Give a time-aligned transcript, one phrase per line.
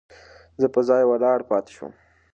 [0.61, 1.93] زه په ځای ولاړ پاتې شوم.